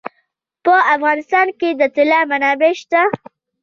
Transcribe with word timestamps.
په 0.63 0.73
افغانستان 0.95 1.47
کې 1.59 1.69
د 1.79 1.81
طلا 1.95 2.19
منابع 2.29 2.71
شته. 2.81 3.01